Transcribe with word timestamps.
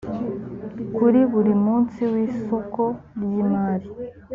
kuri 0.95 1.19
buri 1.31 1.53
munsi 1.65 1.99
w 2.11 2.13
isoko 2.27 2.81
ry’imari 3.21 3.87